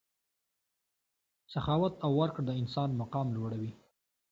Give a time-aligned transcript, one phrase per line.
[1.53, 3.71] سخاوت او ورکړه د انسان مقام لوړوي.